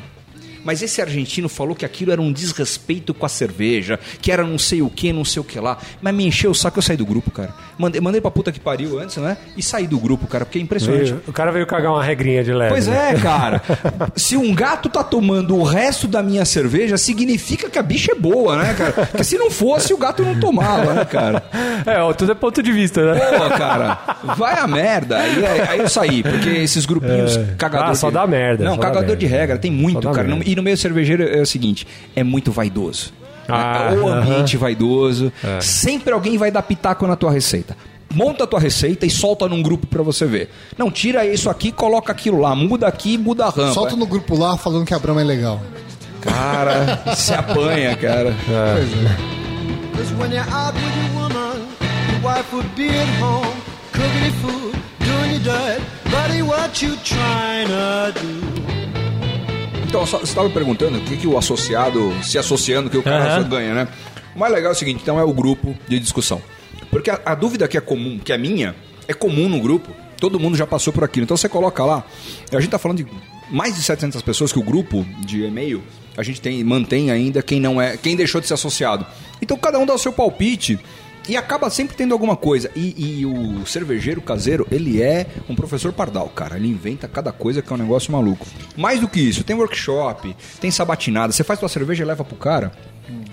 [0.65, 4.57] Mas esse argentino falou que aquilo era um desrespeito com a cerveja, que era não
[4.57, 5.77] sei o que, não sei o que lá.
[6.01, 7.53] Mas me encheu o saco, eu saí do grupo, cara.
[7.77, 9.37] Mandei, mandei pra puta que pariu antes, né?
[9.55, 11.05] E saí do grupo, cara, porque é impressionante.
[11.11, 12.71] Veio- o cara veio cagar uma regrinha de leve.
[12.71, 13.11] Pois né?
[13.11, 13.61] é, cara.
[14.15, 18.15] Se um gato tá tomando o resto da minha cerveja, significa que a bicha é
[18.15, 18.91] boa, né, cara?
[18.93, 21.43] Porque se não fosse, o gato não tomava, né, cara?
[21.85, 23.19] É, ó, tudo é ponto de vista, né?
[23.19, 23.99] Pô, cara,
[24.35, 25.17] vai a merda.
[25.19, 28.13] Aí, aí eu saí, porque esses grupinhos cagador Ah, só de...
[28.15, 29.15] dá merda, Não, cagador merda.
[29.17, 30.27] de regra, tem muito, cara.
[30.27, 30.43] merda.
[30.49, 33.13] E no meio cervejeiro é o seguinte, é muito vaidoso.
[33.47, 34.61] Ah, o ambiente aham.
[34.61, 35.31] vaidoso.
[35.43, 35.61] É.
[35.61, 37.77] Sempre alguém vai dar pitaco na tua receita.
[38.13, 40.49] Monta a tua receita e solta num grupo pra você ver.
[40.77, 42.55] Não, tira isso aqui, coloca aquilo lá.
[42.55, 43.73] Muda aqui, muda a rampa.
[43.73, 45.61] Solta no grupo lá falando que a Brahma é legal.
[46.21, 48.33] Cara, se apanha, cara.
[49.95, 51.67] Cause when you're out with your woman,
[52.11, 53.47] your wife would be at home,
[53.93, 55.81] cooking your food, doing your dirt.
[56.11, 58.74] Buddy, what you trying to do?
[59.95, 63.35] Então, só- você estava perguntando o que, que o associado, se associando, que o cara
[63.37, 63.47] Aham.
[63.47, 63.87] ganha, né?
[64.35, 66.41] O mais legal é o seguinte, então é o grupo de discussão.
[66.91, 68.75] Porque a, a dúvida que é comum, que é minha,
[69.07, 69.89] é comum no grupo.
[70.19, 71.23] Todo mundo já passou por aquilo.
[71.23, 72.03] Então você coloca lá.
[72.51, 73.07] A gente está falando de
[73.49, 75.81] mais de 700 pessoas que o grupo de e-mail
[76.17, 79.05] a gente tem, mantém ainda quem não é, quem deixou de ser associado.
[79.41, 80.79] Então cada um dá o seu palpite
[81.27, 82.69] e acaba sempre tendo alguma coisa.
[82.75, 86.57] E, e o cervejeiro caseiro, ele é um professor pardal, cara.
[86.57, 88.45] Ele inventa cada coisa que é um negócio maluco.
[88.77, 91.33] Mais do que isso, tem workshop, tem sabatinada.
[91.33, 92.71] Você faz tua cerveja e leva pro cara.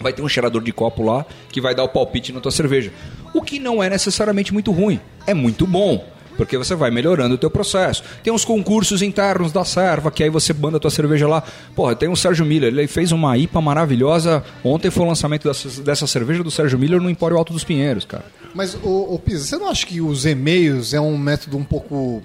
[0.01, 2.93] Vai ter um cheirador de copo lá que vai dar o palpite na tua cerveja.
[3.35, 5.01] O que não é necessariamente muito ruim.
[5.27, 6.05] É muito bom.
[6.37, 8.03] Porque você vai melhorando o teu processo.
[8.23, 11.43] Tem uns concursos internos da serva, que aí você manda a tua cerveja lá.
[11.75, 14.43] Porra, tem o Sérgio Miller, ele fez uma IPA maravilhosa.
[14.65, 18.05] Ontem foi o lançamento dessa, dessa cerveja do Sérgio Miller no Empório Alto dos Pinheiros,
[18.05, 18.25] cara.
[18.55, 22.23] Mas, ô, Pisa, você não acha que os e-mails é um método um pouco,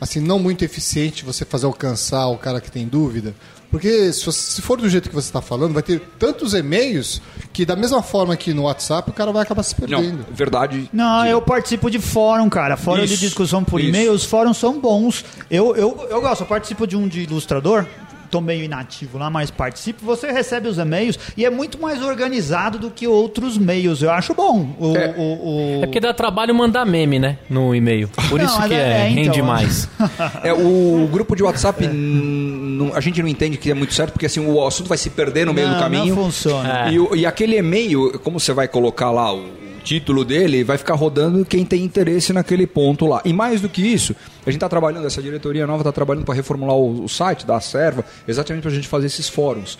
[0.00, 3.34] assim, não muito eficiente você fazer alcançar o cara que tem dúvida?
[3.70, 7.76] Porque se, for do jeito que você está falando, vai ter tantos e-mails que, da
[7.76, 10.26] mesma forma que no WhatsApp, o cara vai acabar se perdendo.
[10.28, 10.90] Não, verdade.
[10.92, 12.76] Não, eu participo de fórum, cara.
[12.76, 15.24] Fórum de Isso, discussão por e-mail, os fóruns são bons.
[15.48, 17.86] Eu, eu, eu gosto, eu participo de um de ilustrador.
[18.30, 20.04] Tô meio inativo lá, mas participo.
[20.04, 24.02] Você recebe os e-mails e é muito mais organizado do que outros meios.
[24.02, 24.74] Eu acho bom.
[24.78, 25.14] O, É.
[25.16, 27.38] o, o- É porque dá trabalho mandar meme, né?
[27.48, 28.08] No e-mail.
[28.28, 29.42] Por Não, isso que é- é, é, então, rende é.
[29.42, 29.88] mais.
[30.44, 34.26] É, o grupo de WhatsApp, não- a gente não entende que é muito certo, porque
[34.26, 36.14] assim, o assunto vai se perder no meio Não, do caminho.
[36.14, 36.88] não funciona.
[36.88, 36.92] É.
[36.92, 39.44] E, e aquele e-mail, como você vai colocar lá o
[39.80, 43.20] título dele, vai ficar rodando quem tem interesse naquele ponto lá.
[43.24, 44.14] E mais do que isso,
[44.46, 47.60] a gente está trabalhando, essa diretoria nova está trabalhando para reformular o, o site da
[47.60, 49.78] Serva, exatamente para a gente fazer esses fóruns.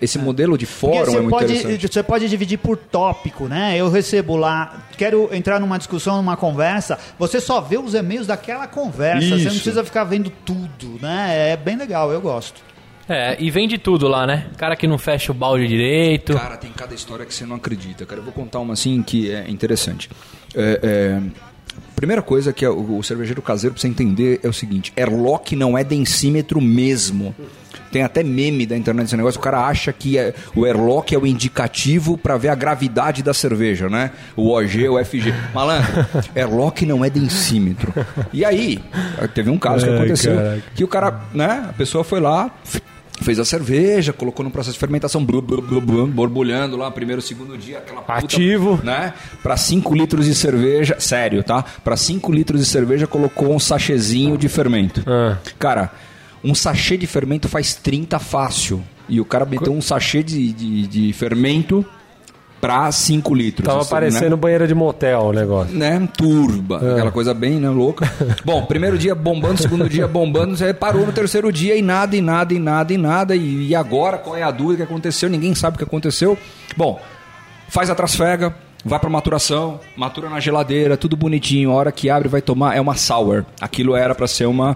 [0.00, 1.92] Esse modelo de fórum é você muito pode, interessante.
[1.92, 3.76] você pode dividir por tópico, né?
[3.76, 8.66] Eu recebo lá, quero entrar numa discussão, numa conversa, você só vê os e-mails daquela
[8.66, 9.48] conversa, você não Isso.
[9.50, 11.52] precisa ficar vendo tudo, né?
[11.52, 12.62] É bem legal, eu gosto.
[13.08, 14.46] É, e vem de tudo lá, né?
[14.56, 16.34] Cara que não fecha o balde direito.
[16.34, 18.20] Cara, tem cada história que você não acredita, cara.
[18.20, 20.08] Eu vou contar uma assim que é interessante.
[20.54, 21.20] É, é,
[21.96, 25.82] Primeira coisa que é o, cervejeiro caseiro precisa entender é o seguinte: Airlock não é
[25.84, 27.34] densímetro mesmo.
[27.90, 31.18] tem até meme da internet esse negócio, o cara acha que é- o airlock é
[31.18, 34.10] o indicativo pra ver a gravidade da cerveja, né?
[34.36, 35.32] O OG, o FG.
[35.54, 37.92] Malandro, airlock não é densímetro.
[38.32, 38.82] E aí,
[39.32, 40.62] teve um caso que Ai, aconteceu caraca.
[40.74, 42.50] que o cara, né, a pessoa foi lá,
[43.22, 47.22] fez a cerveja, colocou no processo de fermentação, blu, blu, blu, blu, borbulhando lá, primeiro,
[47.22, 48.80] segundo dia, aquela puta, Ativo.
[48.82, 49.14] né?
[49.42, 51.64] Para 5 litros de cerveja, sério, tá?
[51.82, 55.02] Para 5 litros de cerveja colocou um sachêzinho de fermento.
[55.06, 55.38] Ah.
[55.58, 55.92] Cara,
[56.42, 58.82] um sachê de fermento faz 30 fácil.
[59.08, 61.84] E o cara meteu um sachê de, de, de fermento
[62.64, 63.66] pra 5 litros.
[63.66, 64.36] Tava assim, parecendo né?
[64.36, 65.76] banheira de motel o negócio.
[65.76, 66.92] né, turba, É.
[66.92, 68.10] aquela coisa bem, né, louca.
[68.42, 72.22] Bom, primeiro dia bombando, segundo dia bombando, você parou no terceiro dia e nada, e
[72.22, 73.36] nada, e nada, e nada.
[73.36, 75.28] E, e agora, qual é a dúvida que aconteceu?
[75.28, 76.38] Ninguém sabe o que aconteceu.
[76.74, 76.98] Bom,
[77.68, 81.70] faz a trasfega, vai pra maturação, matura na geladeira, tudo bonitinho.
[81.70, 83.44] A hora que abre vai tomar, é uma sour.
[83.60, 84.74] Aquilo era pra ser uma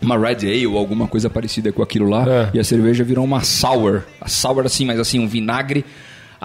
[0.00, 2.24] uma red ale ou alguma coisa parecida com aquilo lá.
[2.26, 2.50] É.
[2.54, 4.02] E a cerveja virou uma sour.
[4.22, 5.84] A sour assim, mas assim, um vinagre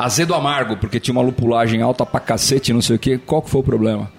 [0.04, 3.18] azedo amargo, porque tinha uma lupulagem alta pra cacete, não sei o que.
[3.18, 4.10] Qual que foi o problema?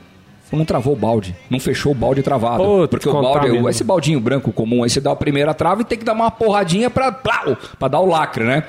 [0.53, 1.35] Não travou o balde.
[1.49, 2.89] Não fechou o balde travado.
[2.89, 3.71] Porque o balde, contaminou.
[3.71, 6.31] esse baldinho branco comum, aí você dá a primeira trava e tem que dar uma
[6.31, 8.65] porradinha pra, plau, pra dar o lacre, né?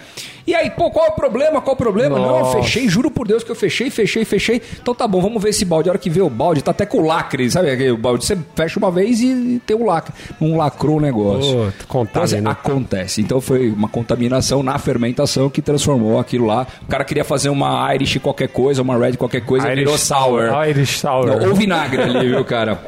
[0.46, 1.62] E aí, pô, qual é o problema?
[1.62, 2.18] Qual é o problema?
[2.18, 2.58] Não, eu Nossa.
[2.58, 4.62] fechei, juro por Deus que eu fechei, fechei, fechei.
[4.82, 5.90] Então tá bom, vamos ver esse balde.
[5.90, 7.70] A hora que vê o balde, tá até com o lacre, sabe?
[7.70, 10.14] aquele balde você fecha uma vez e tem o lacre.
[10.40, 11.74] Não lacrou o negócio.
[11.88, 13.22] Pô, Então, assim, acontece.
[13.22, 16.66] Então foi uma contaminação na fermentação que transformou aquilo lá.
[16.84, 20.44] O cara queria fazer uma Irish qualquer coisa, uma Red qualquer coisa, e virou sour.
[20.68, 21.28] Irish Sour.
[21.28, 22.80] Não, Ou vinagre ali, viu, cara?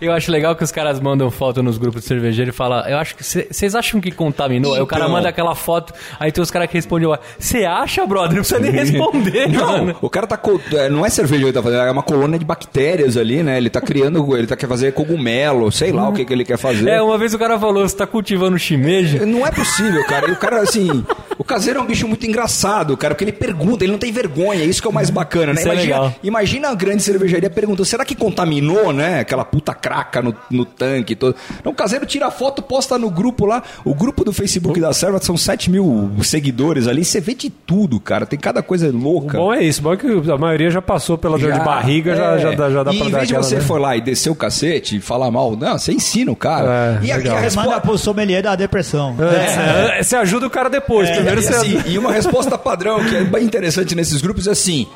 [0.00, 2.98] Eu acho legal que os caras mandam foto nos grupos de cervejeiro e falam, eu
[2.98, 4.74] acho que vocês acham que contaminou?
[4.74, 5.12] Aí o cara Então.
[5.14, 8.30] manda aquela foto, aí tem os caras que respondem, você acha, brother?
[8.36, 9.96] Não precisa nem responder, Não, mano.
[10.00, 10.38] o cara tá.
[10.72, 13.56] é, Não é cerveja que ele tá fazendo, é uma colônia de bactérias ali, né?
[13.56, 14.14] Ele tá criando.
[14.36, 16.88] Ele tá quer fazer cogumelo, sei lá o que, que ele quer fazer.
[16.88, 19.18] É, uma vez o cara falou, você tá cultivando shimeji?
[19.24, 20.28] Não é possível, cara.
[20.28, 21.04] E o cara, assim.
[21.38, 24.62] O caseiro é um bicho muito engraçado, cara, porque ele pergunta, ele não tem vergonha,
[24.64, 25.60] isso que é o mais bacana, né?
[25.60, 26.14] Isso é imagina, legal.
[26.22, 29.20] imagina a grande cervejaria perguntando: será que contaminou, né?
[29.20, 31.36] Aquela puta craca no, no tanque todo.
[31.60, 33.62] Então o caseiro tira a foto, posta no grupo lá.
[33.84, 37.04] O grupo do Facebook da Serva são 7 mil seguidores ali.
[37.04, 38.24] Você vê de tudo, cara.
[38.24, 39.36] Tem cada coisa O louca.
[39.36, 42.16] bom é isso, o bom é que a maioria já passou pela dor de barriga,
[42.16, 42.38] já, é.
[42.38, 43.60] já, dá- já dá e pra em dar vez de você né?
[43.60, 46.98] for lá e descer o cacete e falar mal, não, você ensina o cara.
[47.02, 47.68] É, e, a, e a resposta.
[47.70, 49.14] Manda pro sommelier da depressão.
[49.20, 51.10] É, Você ajuda o cara depois.
[51.10, 51.54] Primeiro E, você.
[51.54, 54.86] assim, e uma resposta padrão que é bem interessante nesses grupos é assim: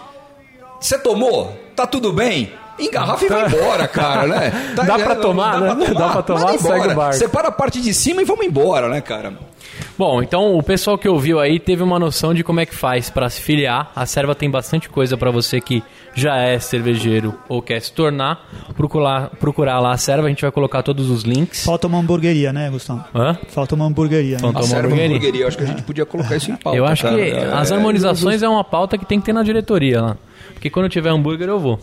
[0.81, 1.53] você tomou?
[1.77, 2.51] Tá tudo bem?
[2.79, 4.51] Engarrafa e vai embora, cara, né?
[4.77, 5.77] Tá- Dá pra tomar, né?
[5.95, 6.93] Dá pra tomar, manda segue embora.
[6.93, 7.15] o barco.
[7.17, 9.33] Separa a parte de cima e vamos embora, né, cara?
[9.97, 13.11] Bom, então o pessoal que ouviu aí teve uma noção de como é que faz
[13.11, 13.91] pra se filiar.
[13.95, 15.83] A Serva tem bastante coisa pra você que
[16.15, 18.49] já é cervejeiro ou quer se tornar.
[18.77, 21.65] Procurar, procurar lá a Serva, a gente vai colocar todos os links.
[21.65, 23.05] Falta uma hamburgueria, né, Gustavo?
[23.15, 23.37] Hã?
[23.49, 24.37] Falta uma hamburgueria.
[24.37, 24.41] né?
[24.41, 25.07] Falta A uma hamburgueria.
[25.07, 26.77] hamburgueria, eu acho que a gente podia colocar isso em pauta.
[26.79, 27.17] Eu acho cara.
[27.17, 30.17] que É, as harmonizações é uma pauta que tem que ter na diretoria lá.
[30.55, 31.79] Porque quando tiver hambúrguer eu vou.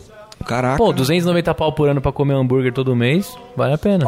[0.46, 0.76] Caraca.
[0.76, 4.06] Pô, 290 pau por ano pra comer hambúrguer todo mês, vale a pena.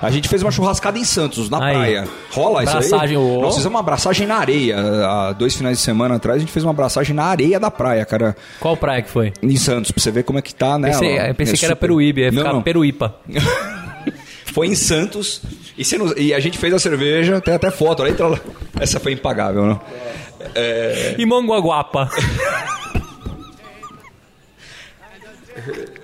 [0.00, 1.74] A gente fez uma churrascada em Santos, na Aí.
[1.74, 2.08] praia.
[2.30, 3.22] Rola isso Abraçagem, aí?
[3.22, 3.40] ô.
[3.40, 4.76] Nós fizemos uma abraçagem na areia.
[4.78, 8.04] Há dois finais de semana atrás, a gente fez uma abraçagem na areia da praia,
[8.04, 8.36] cara.
[8.60, 9.32] Qual praia que foi?
[9.42, 10.90] Em Santos, pra você ver como é que tá, né?
[10.92, 12.62] Pensei, eu pensei É que era super- Peruíbe, ia Não, ficar não.
[12.62, 13.14] Peruípa.
[14.52, 15.42] Foi em Santos.
[15.76, 18.02] E, não- e a gente fez a cerveja, tem até foto.
[18.02, 18.38] Olha, entra lá.
[18.80, 19.78] Essa foi impagável, né?
[21.18, 22.08] E Manguaguapa.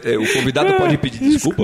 [0.04, 1.62] É, o convidado pode pedir desculpa.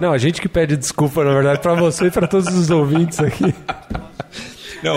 [0.00, 3.18] Não, a gente que pede desculpa, na verdade, pra você e pra todos os ouvintes
[3.20, 3.54] aqui.
[4.82, 4.96] Não,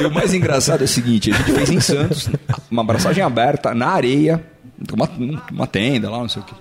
[0.00, 2.28] e o mais engraçado é o seguinte: a gente fez em Santos
[2.70, 4.44] uma abraçagem aberta, na areia,
[4.92, 5.08] uma,
[5.52, 6.54] uma tenda lá, não sei o quê.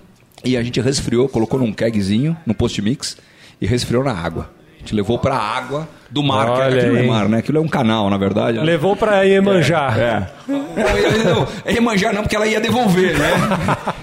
[0.45, 3.17] E a gente resfriou, colocou num kegzinho, no post-mix,
[3.59, 4.49] e resfriou na água.
[4.77, 7.37] A gente levou pra água do mar, que Olha aquilo não é mar, né?
[7.39, 8.57] Aquilo é um canal, na verdade.
[8.57, 8.63] né?
[8.63, 9.93] Levou pra Iemanjá.
[9.97, 10.38] É.
[10.49, 13.29] Não, não, é Iemanjá não, porque ela ia devolver, né?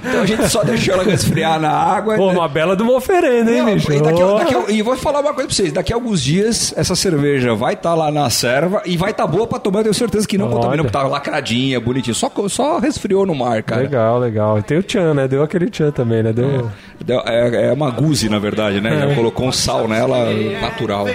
[0.04, 2.16] Então a gente só deixou ela resfriar na água.
[2.16, 3.92] Pô, uma bela de uma oferenda, hein, Não, bicho?
[3.92, 6.94] e, daqui, daqui e vou falar uma coisa pra vocês: daqui a alguns dias, essa
[6.94, 9.80] cerveja vai estar lá na serva e vai estar boa pra tomar.
[9.80, 10.54] Eu tenho certeza que não Olha.
[10.56, 12.14] contaminou, porque tá lacradinha, bonitinha.
[12.14, 13.82] Só, só resfriou no mar, cara.
[13.82, 14.58] Legal, legal.
[14.58, 15.26] E tem o Tchan, né?
[15.28, 16.32] Deu aquele Tchan também, né?
[16.32, 16.70] Deu...
[17.04, 19.00] Deu- É, é uma guzi, na verdade, né?
[19.02, 20.30] Ela colocou um sal nela
[20.60, 21.06] natural.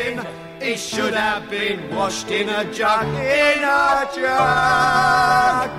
[0.61, 5.71] He should have been washed in a jug, in a jug.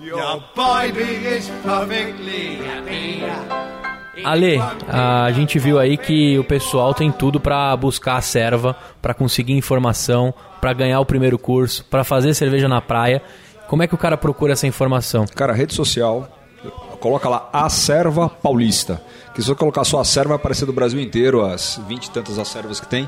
[0.00, 3.22] Your baby is perfectly happy.
[4.24, 9.12] Ale, a gente viu aí que o pessoal tem tudo pra buscar a serva, pra
[9.12, 13.22] conseguir informação, pra ganhar o primeiro curso, pra fazer cerveja na praia.
[13.68, 15.26] Como é que o cara procura essa informação?
[15.34, 16.26] Cara, rede social,
[16.98, 19.02] coloca lá a serva paulista.
[19.34, 22.10] Que se você colocar só a serva, vai aparecer do Brasil inteiro, as 20 e
[22.10, 23.06] tantas as servas que tem.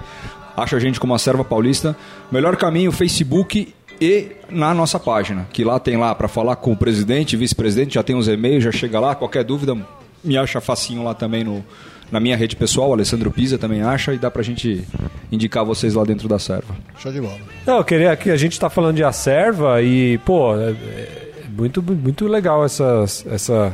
[0.60, 1.96] Acha a gente como a Serva Paulista.
[2.30, 6.76] Melhor caminho, Facebook e na nossa página, que lá tem lá para falar com o
[6.76, 9.76] presidente, vice-presidente, já tem os e-mails, já chega lá, qualquer dúvida,
[10.24, 11.62] me acha facinho lá também no,
[12.10, 14.86] na minha rede pessoal, Alessandro Pisa também acha, e dá pra gente
[15.30, 16.74] indicar vocês lá dentro da serva.
[16.98, 17.38] Show de bola.
[17.66, 21.82] Não, eu queria que a gente tá falando de Acerva e, pô, é, é muito,
[21.82, 23.72] muito legal essas, essa,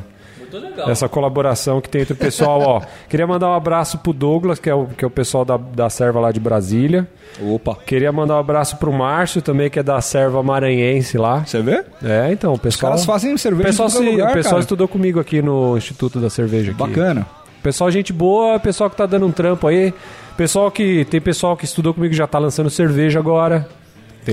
[0.89, 2.83] essa colaboração que tem entre o pessoal, ó.
[3.09, 5.89] Queria mandar um abraço pro Douglas, que é o, que é o pessoal da, da
[5.91, 7.07] Serva lá de Brasília.
[7.41, 7.77] Opa!
[7.87, 11.45] Queria mandar um abraço pro Márcio também, que é da Serva Maranhense lá.
[11.45, 11.85] Você vê?
[12.05, 12.93] É, então, o Os pessoal.
[12.93, 14.61] caras fazem o cerveja pessoal, em todo se- lugar, o pessoal cara.
[14.61, 16.71] estudou comigo aqui no Instituto da Cerveja.
[16.73, 16.79] Aqui.
[16.81, 17.27] Bacana.
[17.63, 19.93] Pessoal, gente boa, pessoal que tá dando um trampo aí.
[20.37, 21.05] Pessoal que.
[21.07, 23.67] Tem pessoal que estudou comigo que já tá lançando cerveja agora.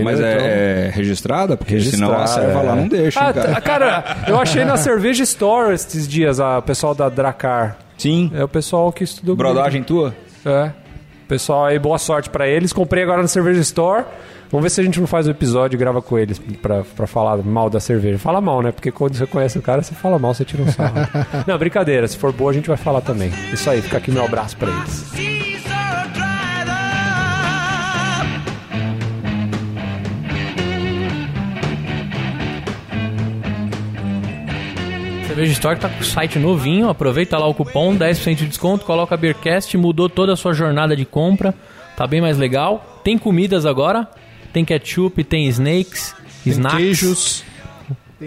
[0.01, 0.05] Entendeu?
[0.11, 1.55] Mas Então- é, é registrada?
[1.57, 2.63] Porque senão a serva é.
[2.63, 3.61] lá não deixa, Ah, cara.
[3.61, 7.77] cara, eu achei na Cerveja Store esses dias, a pessoal da Dracar.
[7.97, 8.31] Sim.
[8.33, 10.15] É o pessoal que estudou Brodagem tua?
[10.45, 10.71] É.
[11.27, 12.73] Pessoal aí, boa sorte pra eles.
[12.73, 14.03] Comprei agora na Cerveja Store.
[14.51, 17.07] Vamos ver se a gente não faz um episódio e grava com eles pra, pra
[17.07, 18.19] falar mal da cerveja.
[18.19, 18.71] Fala mal, né?
[18.71, 20.93] Porque quando você conhece o cara, você fala mal, você tira um sarro.
[21.47, 22.07] não, brincadeira.
[22.07, 23.31] Se for boa, a gente vai falar também.
[23.51, 25.52] Isso aí, fica aqui meu abraço pra eles.
[35.33, 39.17] Cerveja Store tá com o site novinho, aproveita lá o cupom, 10% de desconto, coloca
[39.17, 41.55] Beercast, mudou toda a sua jornada de compra,
[41.97, 43.01] tá bem mais legal.
[43.03, 44.07] Tem comidas agora,
[44.53, 46.15] tem ketchup, tem snakes,
[46.45, 47.43] snacks, Queijos.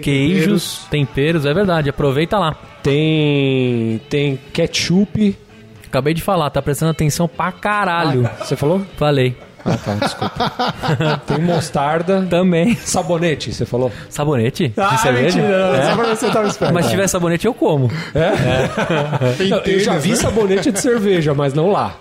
[0.01, 2.53] queijos, temperos, é verdade, aproveita lá.
[2.83, 4.01] Tem.
[4.09, 5.33] Tem ketchup.
[5.85, 8.29] Acabei de falar, tá prestando atenção pra caralho.
[8.39, 8.85] Você falou?
[8.97, 9.33] Falei.
[9.67, 11.21] Ah, tá, desculpa.
[11.27, 12.25] tem mostarda.
[12.29, 12.75] Também.
[12.75, 13.91] Sabonete, você falou?
[14.09, 14.69] Sabonete?
[14.69, 15.41] de cerveja?
[15.41, 15.89] É.
[15.89, 16.73] Só pra você tava esperto.
[16.73, 17.91] Mas se tiver sabonete, eu como.
[19.49, 21.95] Não, eu já vi sabonete de cerveja, mas não lá.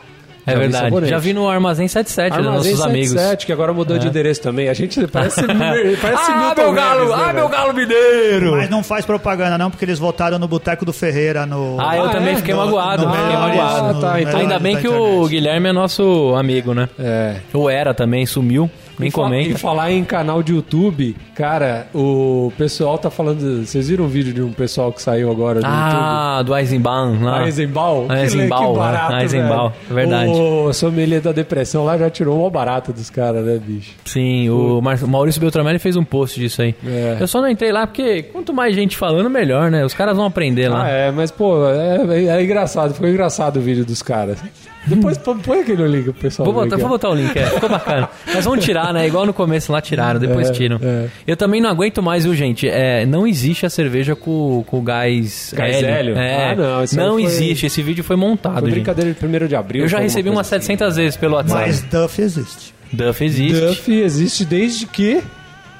[0.46, 1.06] É Já verdade.
[1.08, 3.08] Já vi no Armazém 77 dos Armazém nossos amigos.
[3.10, 4.68] 77, que agora mudou de endereço também.
[4.68, 5.42] A gente parece,
[6.00, 7.08] parece ah, Milton meu galo!
[7.08, 7.34] Né, ah, velho?
[7.34, 8.52] meu galo mineiro!
[8.52, 11.76] Mas não faz propaganda não, porque eles votaram no Boteco do Ferreira no...
[11.80, 12.36] Ah, eu Ah, também é?
[12.36, 13.94] fiquei No- magoado, no fiquei melhores- magoado.
[13.94, 14.40] no tá, então.
[14.40, 15.26] Ainda bem que o.
[15.26, 16.88] Guilherme é nosso amigo, né?
[16.98, 17.36] É.
[17.52, 18.70] Ou era também, sumiu.
[18.98, 19.58] Nem fa- E comenta.
[19.58, 23.64] falar em canal de YouTube, cara, o pessoal tá falando.
[23.66, 27.24] Vocês viram um vídeo de um pessoal que saiu agora do Ah, do Eisenbahn YouTube?
[27.24, 27.44] lá.
[27.44, 28.06] Eisenbahn?
[28.08, 29.26] Ah, Eisenbahn, que barato, né?
[29.26, 29.72] Velho.
[29.90, 30.30] é verdade.
[30.30, 33.92] O sommelier da depressão lá já tirou uma barata dos caras, né, bicho?
[34.04, 36.74] Sim, o Maurício Beltramelli fez um post disso aí.
[36.86, 37.16] É.
[37.20, 39.84] Eu só não entrei lá porque quanto mais gente falando, melhor, né?
[39.84, 40.84] Os caras vão aprender lá.
[40.84, 42.94] Ah, é, mas, pô, é, é engraçado.
[42.94, 44.38] Ficou engraçado o vídeo dos caras.
[44.86, 46.50] Depois põe aqui no link pro pessoal.
[46.50, 47.46] Vou botar, vou botar o link, é.
[47.46, 48.08] Ficou bacana.
[48.32, 49.06] Mas vamos tirar, né?
[49.06, 50.78] Igual no começo lá tiraram, depois É, tiram.
[50.82, 51.06] é.
[51.26, 52.68] Eu também não aguento mais, viu, gente?
[52.68, 56.16] É, não existe a cerveja com, com gás, Gás hélio?
[56.16, 57.66] É, Ah, não, não foi- existe.
[57.66, 58.74] Esse vídeo foi montado, Foi gente.
[58.74, 59.82] brincadeira de 1 de abril.
[59.82, 61.60] Eu já recebi uma umas coisa 700 vezes pelo WhatsApp.
[61.66, 62.74] Mas Duff existe.
[62.92, 63.60] Duff existe.
[63.60, 65.22] Duff existe desde que.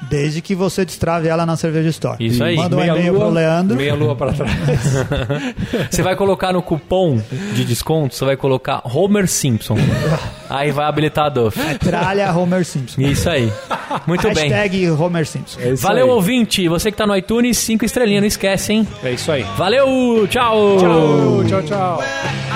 [0.01, 2.17] Desde que você destrave ela na cerveja store.
[2.19, 2.55] Isso aí.
[2.55, 3.75] Manda um e-mail pro Leandro.
[3.75, 4.51] Meia lua para trás.
[5.89, 7.21] você vai colocar no cupom
[7.53, 9.77] de desconto, você vai colocar Homer Simpson.
[10.49, 11.59] aí vai habilitar a Duff.
[11.59, 13.01] É, tralha Homer Simpson.
[13.01, 13.51] Isso aí.
[14.05, 14.49] Muito bem.
[14.49, 15.59] Hashtag Homer Simpson.
[15.59, 16.11] É Valeu, aí.
[16.11, 16.67] ouvinte.
[16.67, 18.87] Você que tá no iTunes, 5 estrelinhas, não esquece, hein?
[19.03, 19.43] É isso aí.
[19.57, 20.77] Valeu, tchau.
[20.77, 21.97] Tchau, tchau, tchau.
[21.97, 22.47] tchau.